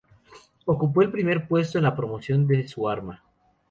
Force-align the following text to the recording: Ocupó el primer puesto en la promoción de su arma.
Ocupó 0.65 1.03
el 1.03 1.11
primer 1.11 1.47
puesto 1.47 1.77
en 1.77 1.83
la 1.83 1.95
promoción 1.95 2.47
de 2.47 2.67
su 2.67 2.89
arma. 2.89 3.21